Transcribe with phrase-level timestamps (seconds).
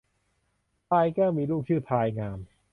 [0.87, 2.37] พลายแก้วมีลูกชื่อพลายงาม